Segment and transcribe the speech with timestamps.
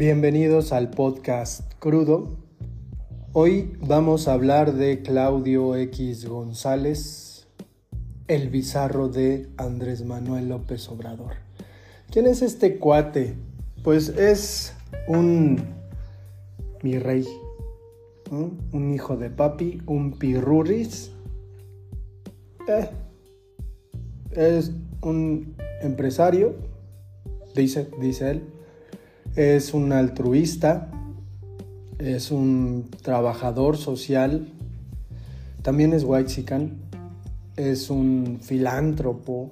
[0.00, 2.38] Bienvenidos al podcast Crudo.
[3.34, 7.46] Hoy vamos a hablar de Claudio X González,
[8.26, 11.32] el bizarro de Andrés Manuel López Obrador.
[12.10, 13.34] ¿Quién es este cuate?
[13.84, 14.72] Pues es
[15.06, 15.62] un
[16.82, 17.28] mi rey,
[18.30, 21.10] un hijo de papi, un pirurris.
[22.66, 22.88] Eh,
[24.30, 26.54] es un empresario,
[27.54, 28.59] dice, dice él.
[29.36, 30.90] Es un altruista,
[31.98, 34.48] es un trabajador social,
[35.62, 36.30] también es white
[37.56, 39.50] es un filántropo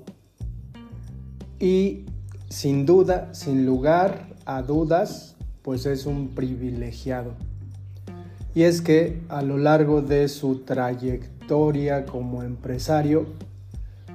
[1.61, 2.07] y
[2.49, 7.33] sin duda, sin lugar a dudas, pues es un privilegiado.
[8.55, 13.27] Y es que a lo largo de su trayectoria como empresario,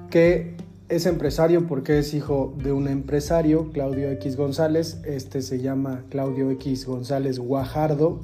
[0.09, 0.55] que
[0.95, 6.52] es empresario porque es hijo de un empresario, Claudio X González, este se llama Claudio
[6.52, 8.19] X González Guajardo,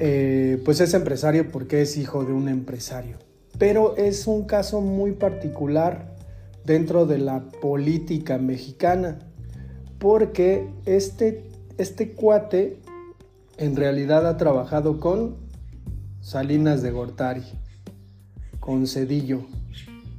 [0.00, 3.18] eh, pues es empresario porque es hijo de un empresario.
[3.56, 6.16] Pero es un caso muy particular
[6.64, 9.20] dentro de la política mexicana,
[10.00, 11.44] porque este,
[11.78, 12.80] este cuate
[13.58, 15.36] en realidad ha trabajado con
[16.20, 17.44] Salinas de Gortari,
[18.58, 19.42] con Cedillo,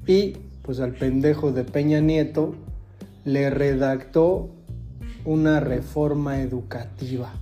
[0.07, 2.55] y pues al pendejo de Peña Nieto
[3.23, 4.49] le redactó
[5.23, 7.33] una reforma educativa.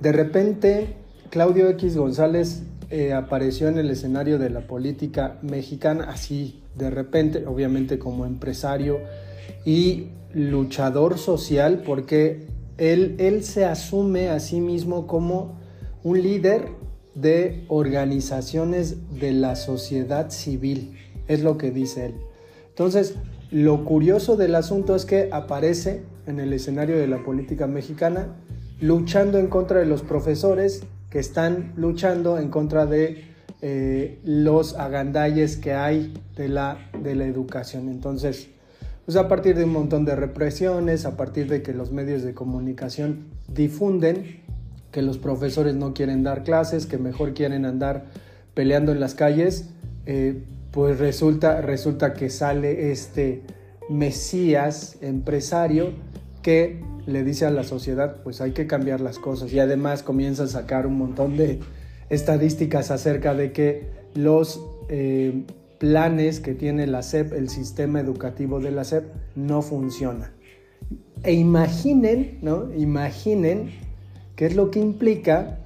[0.00, 0.94] De repente,
[1.30, 7.44] Claudio X González eh, apareció en el escenario de la política mexicana, así de repente,
[7.46, 9.00] obviamente como empresario
[9.64, 12.46] y luchador social, porque
[12.78, 15.58] él, él se asume a sí mismo como
[16.04, 16.68] un líder
[17.14, 22.14] de organizaciones de la sociedad civil, es lo que dice él.
[22.76, 23.14] Entonces,
[23.50, 28.36] lo curioso del asunto es que aparece en el escenario de la política mexicana
[28.82, 33.24] luchando en contra de los profesores que están luchando en contra de
[33.62, 37.88] eh, los agandalles que hay de la, de la educación.
[37.88, 38.48] Entonces,
[39.06, 42.34] pues a partir de un montón de represiones, a partir de que los medios de
[42.34, 44.42] comunicación difunden
[44.92, 48.04] que los profesores no quieren dar clases, que mejor quieren andar
[48.52, 49.70] peleando en las calles,
[50.04, 50.42] eh,
[50.76, 53.40] pues resulta, resulta que sale este
[53.88, 55.94] Mesías empresario
[56.42, 60.42] que le dice a la sociedad, pues hay que cambiar las cosas y además comienza
[60.42, 61.60] a sacar un montón de
[62.10, 64.60] estadísticas acerca de que los
[64.90, 65.44] eh,
[65.78, 70.34] planes que tiene la SEP, el sistema educativo de la SEP, no funciona.
[71.22, 72.70] E imaginen, ¿no?
[72.74, 73.70] Imaginen
[74.36, 75.58] qué es lo que implica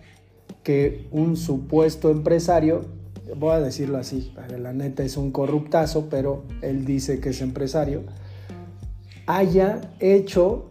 [0.62, 2.99] que un supuesto empresario
[3.36, 8.02] voy a decirlo así, la neta es un corruptazo, pero él dice que es empresario,
[9.26, 10.70] haya hecho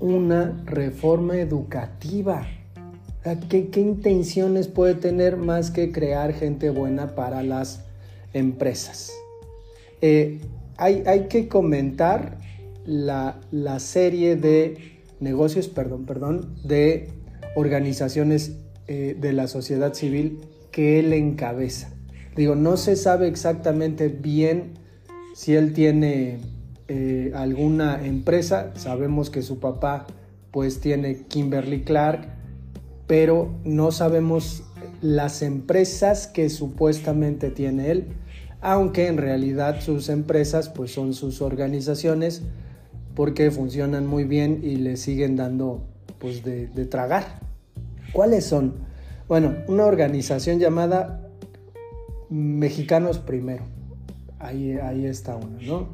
[0.00, 2.46] una reforma educativa.
[3.48, 7.84] ¿Qué, intenciones puede tener más que crear gente buena para las
[8.32, 9.12] empresas?
[10.00, 10.40] Eh,
[10.76, 12.38] hay, hay, que comentar
[12.84, 17.08] la, la serie de negocios, perdón, perdón, de
[17.56, 18.52] organizaciones
[18.86, 20.38] eh, de la sociedad civil
[20.76, 21.88] que él encabeza.
[22.36, 24.74] Digo, no se sabe exactamente bien
[25.34, 26.36] si él tiene
[26.88, 28.72] eh, alguna empresa.
[28.74, 30.06] Sabemos que su papá
[30.50, 32.28] pues tiene Kimberly Clark,
[33.06, 34.64] pero no sabemos
[35.00, 38.08] las empresas que supuestamente tiene él,
[38.60, 42.42] aunque en realidad sus empresas pues son sus organizaciones
[43.14, 45.86] porque funcionan muy bien y le siguen dando
[46.18, 47.40] pues de, de tragar.
[48.12, 48.85] ¿Cuáles son?
[49.28, 51.28] Bueno, una organización llamada
[52.30, 53.64] Mexicanos Primero.
[54.38, 55.88] Ahí, ahí está una, ¿no?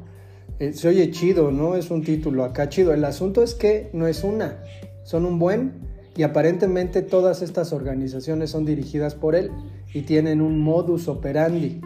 [0.59, 1.75] Eh, se oye chido, ¿no?
[1.75, 2.93] Es un título acá chido.
[2.93, 4.59] El asunto es que no es una,
[5.03, 5.73] son un buen
[6.15, 9.49] y aparentemente todas estas organizaciones son dirigidas por él
[9.95, 11.81] y tienen un modus operandi.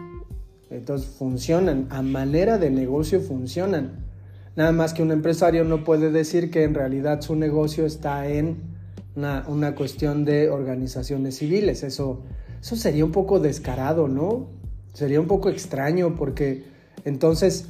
[0.70, 4.04] Entonces funcionan, a manera de negocio funcionan.
[4.54, 8.77] Nada más que un empresario no puede decir que en realidad su negocio está en
[9.16, 11.82] una, cuestión de organizaciones civiles.
[11.82, 12.22] Eso,
[12.60, 14.48] eso sería un poco descarado, ¿no?
[14.92, 16.64] Sería un poco extraño porque
[17.04, 17.66] entonces,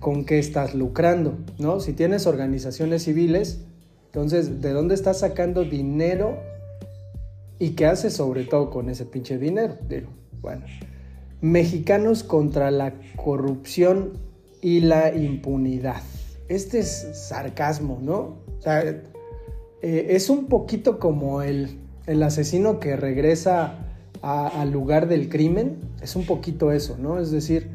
[0.00, 1.38] ¿con qué estás lucrando?
[1.58, 1.80] ¿No?
[1.80, 3.60] Si tienes organizaciones civiles,
[4.06, 6.38] entonces, ¿de dónde estás sacando dinero?
[7.58, 9.76] ¿Y qué haces sobre todo con ese pinche dinero?
[10.40, 10.66] Bueno.
[11.40, 14.18] Mexicanos contra la corrupción
[14.60, 16.02] y la impunidad.
[16.48, 18.38] Este es sarcasmo, ¿no?
[18.58, 19.02] O sea,
[19.82, 21.78] eh, es un poquito como el,
[22.22, 23.78] asesino que regresa
[24.22, 27.18] al lugar del crimen, es un poquito eso, ¿no?
[27.18, 27.68] Es decir,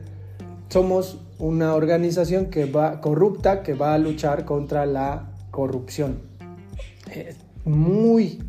[0.69, 6.19] somos una organización que va corrupta, que va a luchar contra la corrupción.
[7.11, 8.39] eh, muy,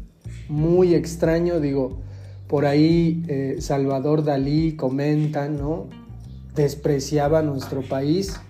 [0.49, 1.99] muy extraño, digo,
[2.47, 5.89] por ahí eh, Salvador Dalí comenta, ¿no?
[6.55, 8.41] Despreciaba nuestro país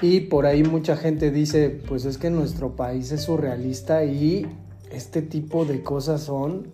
[0.00, 4.46] y por ahí mucha gente dice, pues es que nuestro país es surrealista y
[4.92, 6.68] este tipo de cosas son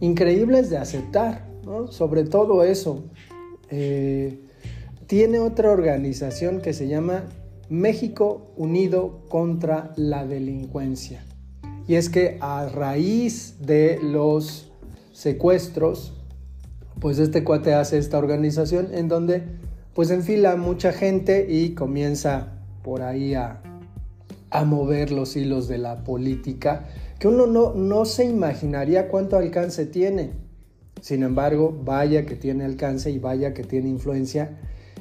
[0.00, 1.90] increíbles de aceptar, ¿no?
[1.90, 3.04] Sobre todo eso.
[3.70, 4.40] Eh,
[5.06, 7.24] tiene otra organización que se llama
[7.68, 11.24] México Unido contra la Delincuencia.
[11.86, 14.70] Y es que a raíz de los
[15.12, 16.12] secuestros,
[17.00, 19.44] pues este cuate hace esta organización en donde
[19.94, 22.52] pues enfila mucha gente y comienza
[22.82, 23.62] por ahí a,
[24.50, 26.86] a mover los hilos de la política
[27.18, 30.32] que uno no, no se imaginaría cuánto alcance tiene.
[31.00, 34.58] Sin embargo, vaya que tiene alcance y vaya que tiene influencia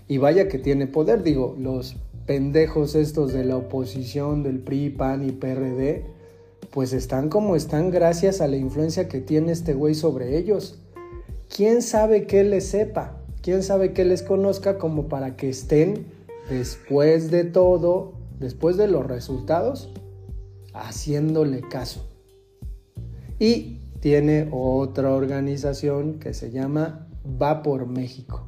[0.07, 1.24] y vaya que tiene poder.
[1.24, 6.06] Digo, los pendejos estos de la oposición, del PRI, PAN y PRD,
[6.72, 10.80] pues están como están gracias a la influencia que tiene este güey sobre ellos.
[11.54, 13.23] ¿Quién sabe qué les sepa?
[13.44, 16.06] ¿Quién sabe qué les conozca como para que estén
[16.50, 19.90] después de todo, después de los resultados,
[20.74, 22.07] haciéndole caso?
[23.40, 27.10] Y tiene otra organización que se llama
[27.42, 28.48] Va por México.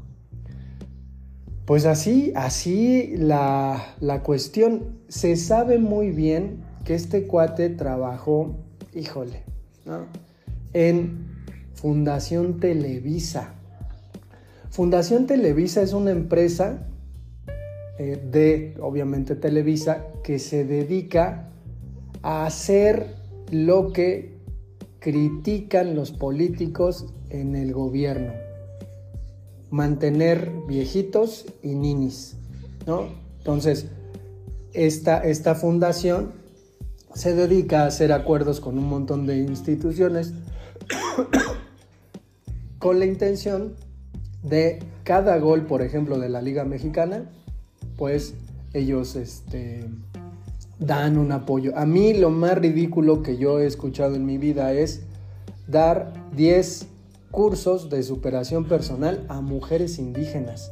[1.66, 5.00] Pues así, así la, la cuestión.
[5.10, 8.56] Se sabe muy bien que este cuate trabajó,
[8.94, 9.44] híjole,
[10.72, 11.28] en
[11.74, 13.55] Fundación Televisa.
[14.76, 16.86] Fundación Televisa es una empresa
[17.98, 21.48] eh, de, obviamente, Televisa que se dedica
[22.24, 23.16] a hacer
[23.52, 24.34] lo que
[25.00, 28.34] critican los políticos en el gobierno.
[29.70, 32.36] Mantener viejitos y ninis,
[32.86, 33.08] ¿no?
[33.38, 33.86] Entonces,
[34.74, 36.34] esta, esta fundación
[37.14, 40.34] se dedica a hacer acuerdos con un montón de instituciones
[42.78, 43.85] con la intención
[44.48, 47.30] de cada gol, por ejemplo, de la Liga Mexicana,
[47.98, 48.36] pues
[48.74, 49.86] ellos este,
[50.80, 51.78] dan un apoyo.
[51.78, 55.02] A mí lo más ridículo que yo he escuchado en mi vida es
[55.68, 56.88] dar 10
[57.32, 60.72] cursos de superación personal a mujeres indígenas.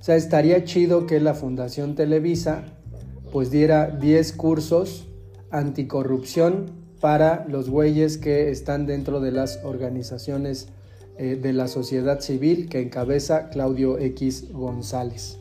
[0.00, 2.64] O sea, estaría chido que la Fundación Televisa
[3.32, 5.06] pues diera 10 cursos
[5.50, 6.66] anticorrupción
[7.00, 10.68] para los güeyes que están dentro de las organizaciones
[11.18, 15.38] eh, de la sociedad civil que encabeza Claudio X González.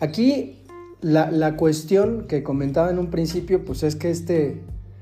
[0.00, 0.62] Aquí
[1.00, 4.60] la, cuestión que comentaba en un principio, pues es que este,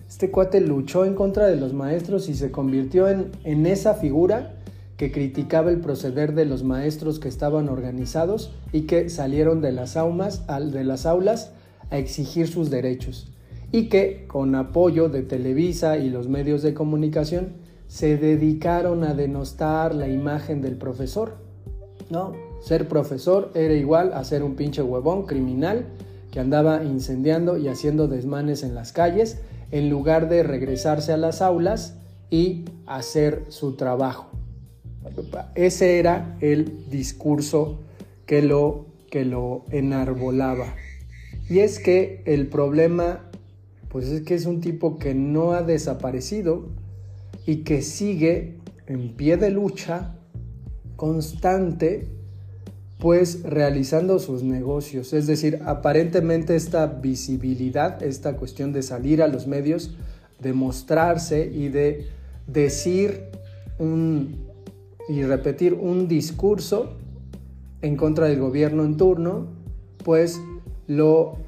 [0.09, 4.55] este cuate luchó en contra de los maestros y se convirtió en, en esa figura
[4.97, 9.97] que criticaba el proceder de los maestros que estaban organizados y que salieron de las,
[9.97, 11.53] aulas, de las aulas
[11.91, 13.29] a exigir sus derechos
[13.73, 19.95] y que con apoyo de Televisa y los medios de comunicación se dedicaron a denostar
[19.95, 21.37] la imagen del profesor.
[22.11, 22.33] ¿No?
[22.61, 25.87] Ser profesor era igual a ser un pinche huevón criminal
[26.31, 29.39] que andaba incendiando y haciendo desmanes en las calles
[29.71, 31.97] en lugar de regresarse a las aulas
[32.31, 34.31] y hacer su trabajo.
[35.55, 37.81] Ese era el discurso
[38.27, 40.75] que lo, que lo enarbolaba.
[41.49, 43.31] Y es que el problema
[43.95, 46.67] pues es que es un tipo que no ha desaparecido
[47.47, 50.15] y que sigue en pie de lucha
[50.97, 52.09] constante,
[52.99, 55.13] pues realizando sus negocios.
[55.13, 59.95] Es decir, aparentemente esta visibilidad, esta cuestión de salir a los medios,
[60.41, 62.07] de mostrarse y de
[62.47, 63.25] decir
[63.79, 64.37] un,
[65.09, 66.97] y repetir un discurso
[67.83, 69.49] en contra del gobierno en turno,
[70.05, 70.41] pues
[70.87, 71.39] lo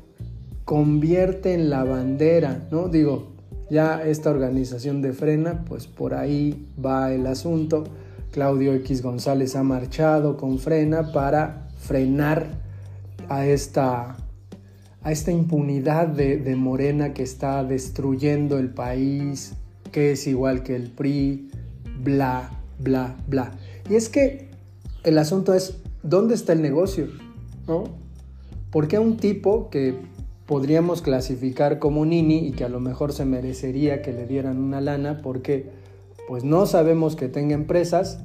[0.64, 2.88] convierte en la bandera, ¿no?
[2.88, 3.35] Digo,
[3.70, 7.84] ya esta organización de frena, pues por ahí va el asunto.
[8.30, 12.46] Claudio X González ha marchado con frena para frenar
[13.28, 14.16] a esta,
[15.02, 19.54] a esta impunidad de, de Morena que está destruyendo el país,
[19.90, 21.50] que es igual que el PRI,
[22.02, 23.52] bla, bla, bla.
[23.88, 24.48] Y es que
[25.04, 27.08] el asunto es, ¿dónde está el negocio?
[27.66, 27.84] ¿No?
[28.70, 29.94] ¿Por qué un tipo que
[30.46, 34.80] podríamos clasificar como nini y que a lo mejor se merecería que le dieran una
[34.80, 35.70] lana porque
[36.28, 38.20] pues no sabemos que tenga empresas,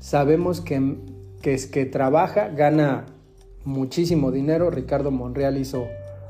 [0.00, 0.96] sabemos que,
[1.42, 3.06] es que trabaja, gana
[3.64, 4.70] muchísimo dinero.
[4.70, 5.86] Ricardo Monreal hizo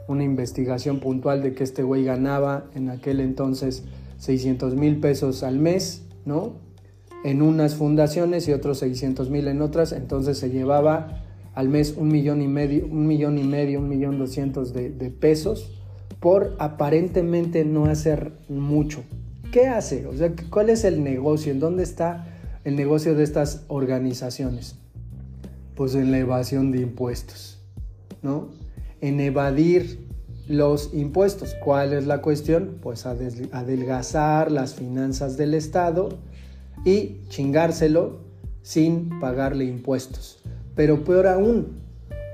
[0.07, 3.85] una investigación puntual de que este güey ganaba en aquel entonces
[4.19, 6.55] 600 mil pesos al mes, ¿no?
[7.25, 11.25] En unas fundaciones y otros 600 mil en otras, entonces se llevaba
[11.59, 15.69] al mes un millón y medio, un millón y medio, un millón doscientos de, pesos
[16.21, 19.03] por aparentemente no hacer mucho.
[19.51, 20.07] ¿Qué hace?
[20.07, 21.51] O sea, ¿cuál es el negocio?
[21.51, 22.29] ¿En dónde está
[22.63, 24.77] el negocio de estas organizaciones?
[25.75, 27.59] Pues en la evasión de impuestos,
[28.23, 28.51] ¿no?
[29.01, 30.07] En evadir
[30.47, 31.57] los impuestos.
[31.65, 32.79] ¿Cuál es la cuestión?
[32.81, 36.21] Pues adelgazar las finanzas del Estado
[36.85, 38.21] y chingárselo
[38.63, 40.39] sin pagarle impuestos.
[40.79, 41.81] Pero peor aún,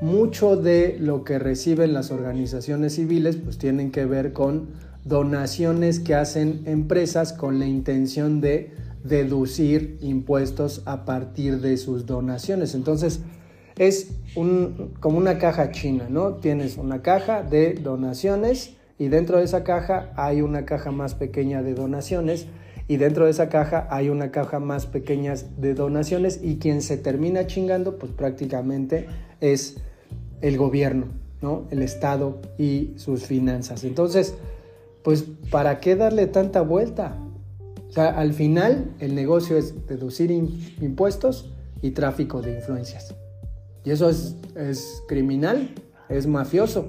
[0.03, 4.69] mucho de lo que reciben las organizaciones civiles pues tienen que ver con
[5.03, 8.73] donaciones que hacen empresas con la intención de
[9.03, 12.75] deducir impuestos a partir de sus donaciones.
[12.75, 13.21] Entonces,
[13.79, 14.09] es
[15.01, 16.35] como una caja china, ¿no?
[16.35, 21.63] Tienes una caja de donaciones y dentro de esa caja hay una caja más pequeña
[21.63, 22.47] de donaciones
[22.87, 26.97] y dentro de esa caja hay una caja más pequeña de donaciones y quien se
[26.97, 29.07] termina chingando pues prácticamente
[29.41, 29.79] es
[30.41, 31.07] el gobierno,
[31.41, 31.67] ¿no?
[31.71, 33.85] El Estado y sus finanzas.
[33.85, 34.35] Entonces,
[35.03, 37.17] pues ¿para qué darle tanta vuelta?
[37.89, 43.15] O sea, al final el negocio es deducir impuestos y tráfico de influencias.
[43.85, 44.35] Y eso es,
[45.07, 45.75] criminal,
[46.09, 46.89] es mafioso.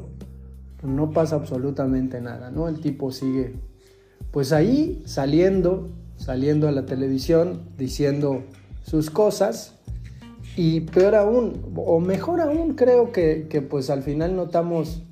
[0.82, 2.68] No pasa absolutamente nada, ¿no?
[2.70, 3.56] El tipo sigue,
[4.36, 5.88] pues ahí saliendo,
[6.18, 8.44] saliendo a la televisión, diciendo
[8.84, 9.76] sus cosas.
[10.58, 15.04] Y peor aún, o mejor aún, creo que, pues al final notamos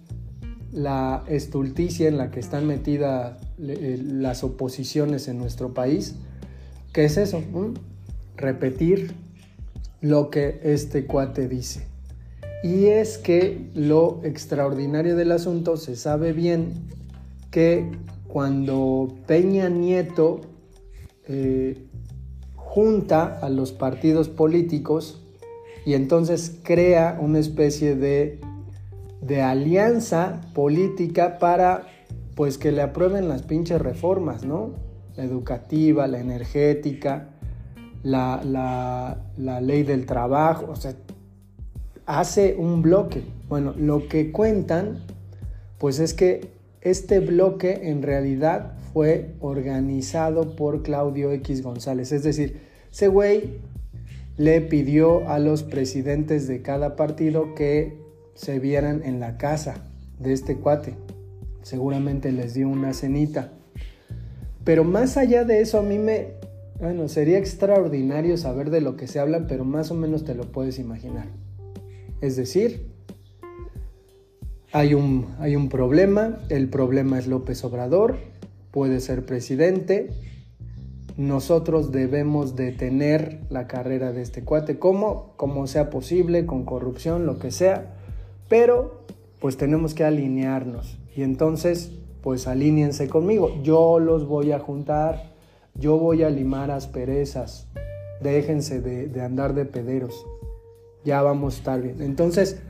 [0.74, 6.16] la estulticia en la que están metidas eh, las oposiciones en nuestro país.
[6.92, 7.42] ¿Qué es eso?
[8.36, 9.14] Repetir
[10.02, 11.88] lo que este cuate dice.
[12.62, 16.74] Y es que lo extraordinario del asunto se sabe bien
[17.52, 17.90] que
[18.34, 20.42] cuando Peña Nieto
[21.28, 21.86] eh,
[22.56, 25.24] junta a los partidos políticos
[25.86, 28.42] y entonces crea una especie de,
[29.22, 31.84] de alianza política para
[32.34, 34.72] pues que le aprueben las pinches reformas, ¿no?
[35.16, 37.30] La educativa, la energética,
[38.02, 40.96] la, ley del trabajo, o sea,
[42.08, 43.22] hace un bloque.
[43.48, 45.04] Bueno, lo que cuentan,
[45.78, 46.53] pues es que
[46.84, 52.12] este bloque en realidad fue organizado por Claudio X González.
[52.12, 52.62] Es decir,
[52.92, 53.60] ese güey
[54.38, 57.98] le pidió a los presidentes de cada partido que
[58.36, 59.76] se vieran en la casa
[60.20, 60.96] de este cuate.
[61.62, 63.54] Seguramente les dio una cenita.
[64.64, 66.34] Pero más allá de eso, a mí me,
[66.80, 70.52] bueno, sería extraordinario saber de lo que se hablan, pero más o menos te lo
[70.52, 71.28] puedes imaginar.
[72.22, 72.93] Es decir,
[74.74, 78.18] hay un, hay un problema, el problema es López Obrador,
[78.72, 80.10] puede ser presidente,
[81.16, 87.40] nosotros debemos detener la carrera de este cuate, como, como sea posible, con corrupción, lo
[87.40, 87.96] que sea,
[88.50, 89.06] pero
[89.40, 90.98] pues tenemos que alinearnos.
[91.16, 95.34] Y entonces, pues alíñense conmigo, yo los voy a juntar.
[95.76, 97.68] Yo voy a limar asperezas,
[98.22, 100.26] déjense de, andar de pederos,
[101.04, 102.02] ya vamos a estar bien.
[102.02, 102.62] Entonces,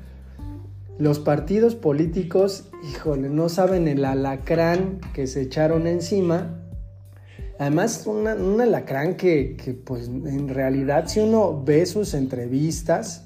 [1.00, 6.60] los partidos políticos, híjole, no saben el alacrán que se echaron encima.
[7.60, 13.26] Además, un alacrán que, que, pues, en realidad, si uno ve sus entrevistas,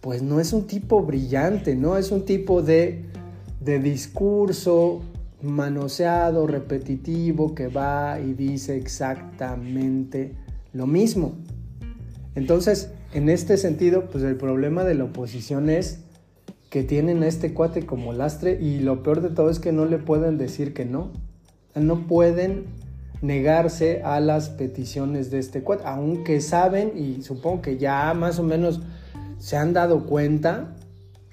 [0.00, 1.96] pues no es un tipo brillante, ¿no?
[1.96, 3.04] Es un tipo de,
[3.60, 5.02] de discurso,
[5.42, 10.34] manoseado, repetitivo, que va y dice exactamente
[10.72, 11.34] lo mismo.
[12.34, 16.00] Entonces, en este sentido, pues el problema de la oposición es
[16.72, 19.84] que tienen a este cuate como lastre y lo peor de todo es que no
[19.84, 21.10] le pueden decir que no.
[21.74, 22.64] No pueden
[23.20, 28.42] negarse a las peticiones de este cuate, aunque saben y supongo que ya más o
[28.42, 28.80] menos
[29.38, 30.74] se han dado cuenta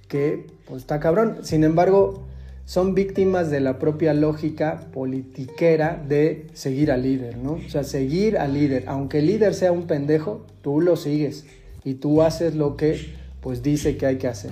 [0.09, 1.37] que pues está cabrón.
[1.43, 2.25] Sin embargo,
[2.65, 7.53] son víctimas de la propia lógica politiquera de seguir al líder, ¿no?
[7.53, 8.83] O sea, seguir al líder.
[8.87, 11.45] Aunque el líder sea un pendejo, tú lo sigues
[11.85, 14.51] y tú haces lo que pues dice que hay que hacer.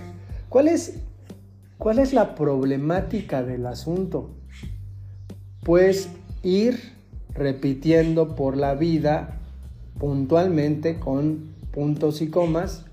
[0.50, 1.00] ¿Cuál es,
[1.78, 4.32] cuál es la problemática del asunto?
[5.64, 6.10] Pues
[6.44, 6.80] ir
[7.34, 9.40] repitiendo por la vida
[10.00, 12.86] puntualmente con puntos y comas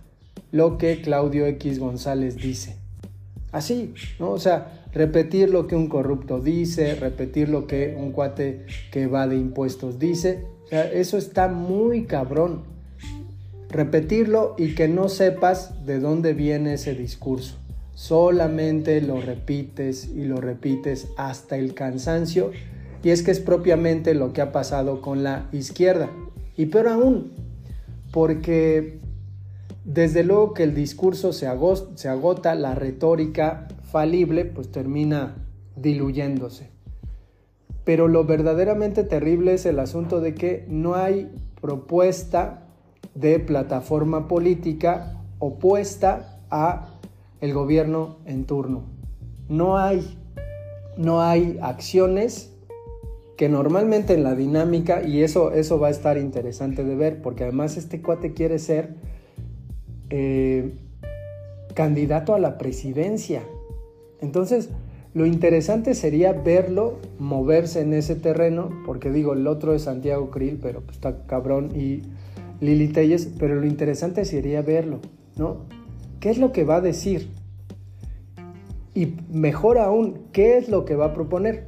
[0.50, 2.76] lo que Claudio X González dice.
[3.52, 4.30] Así, ¿no?
[4.30, 9.28] O sea, repetir lo que un corrupto dice, repetir lo que un cuate que va
[9.28, 10.44] de impuestos dice.
[10.64, 12.73] O sea, eso está muy cabrón.
[13.74, 17.56] Repetirlo y que no sepas de dónde viene ese discurso.
[17.92, 22.52] Solamente lo repites y lo repites hasta el cansancio.
[23.02, 26.08] Y es que es propiamente lo que ha pasado con la izquierda.
[26.56, 27.32] Y peor aún,
[28.12, 29.00] porque
[29.84, 35.34] desde luego que el discurso se, agota, la retórica falible, pues termina
[35.74, 36.70] diluyéndose.
[37.84, 41.28] Pero lo verdaderamente terrible es el asunto de que no hay
[41.60, 42.63] propuesta
[43.14, 46.88] de plataforma política opuesta a
[47.40, 48.84] el gobierno en turno.
[49.48, 50.18] No hay,
[50.96, 52.50] no hay acciones
[53.36, 57.42] que normalmente en la dinámica, y eso, eso va a estar interesante de ver, porque
[57.42, 58.94] además este cuate quiere ser
[60.10, 60.72] eh,
[61.74, 63.42] candidato a la presidencia.
[64.20, 64.70] Entonces,
[65.14, 70.58] lo interesante sería verlo moverse en ese terreno, porque digo, el otro es Santiago Krill,
[70.62, 72.02] pero pues, está cabrón, y
[72.64, 75.00] Lili Telles, pero lo interesante sería verlo,
[75.36, 75.66] ¿no?
[76.20, 77.28] ¿Qué es lo que va a decir?
[78.94, 81.66] Y mejor aún, ¿qué es lo que va a proponer?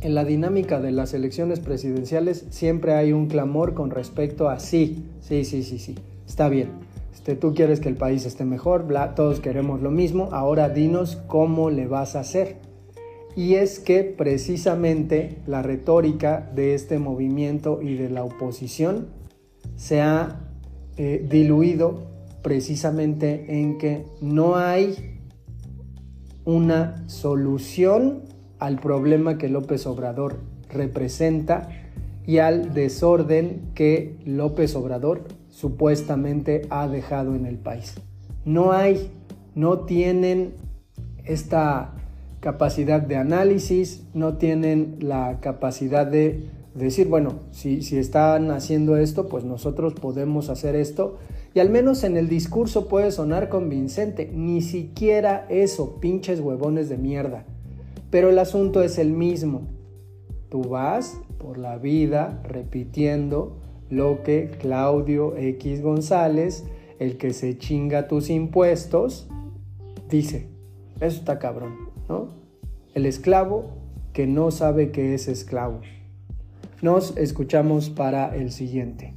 [0.00, 5.04] En la dinámica de las elecciones presidenciales siempre hay un clamor con respecto a sí,
[5.20, 5.94] sí, sí, sí, sí,
[6.26, 6.68] está bien.
[7.12, 11.16] Este, tú quieres que el país esté mejor, bla, todos queremos lo mismo, ahora dinos
[11.26, 12.56] cómo le vas a hacer.
[13.34, 19.06] Y es que precisamente la retórica de este movimiento y de la oposición
[19.76, 20.40] se ha
[20.96, 22.06] eh, diluido
[22.42, 25.18] precisamente en que no hay
[26.44, 28.22] una solución
[28.58, 30.40] al problema que López Obrador
[30.70, 31.68] representa
[32.26, 37.94] y al desorden que López Obrador supuestamente ha dejado en el país.
[38.44, 39.10] No hay,
[39.54, 40.54] no tienen
[41.24, 41.94] esta
[42.40, 49.28] capacidad de análisis, no tienen la capacidad de decir, bueno, si, si están haciendo esto,
[49.28, 51.18] pues nosotros podemos hacer esto.
[51.54, 54.30] Y al menos en el discurso puede sonar convincente.
[54.32, 57.44] Ni siquiera eso, pinches huevones de mierda.
[58.10, 59.62] Pero el asunto es el mismo.
[60.48, 63.56] Tú vas por la vida repitiendo
[63.90, 66.64] lo que Claudio X González,
[66.98, 69.28] el que se chinga tus impuestos,
[70.08, 70.48] dice.
[71.00, 71.74] Eso está cabrón,
[72.08, 72.28] ¿no?
[72.94, 73.66] El esclavo
[74.12, 75.80] que no sabe que es esclavo.
[76.82, 79.14] Nos escuchamos para el siguiente.